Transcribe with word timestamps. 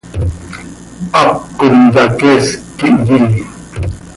Hap 1.13 1.31
cop 1.57 1.73
hyaqueesc 1.93 2.51
quih 2.77 2.97
iyii. 3.15 3.39